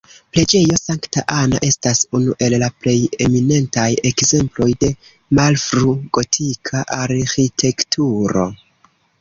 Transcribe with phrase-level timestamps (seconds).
[0.35, 2.95] Preĝejo Sankta Anna estas unu el la plej
[3.27, 4.89] eminentaj ekzemploj de
[5.41, 8.49] malfru-gotika arĥitekturo.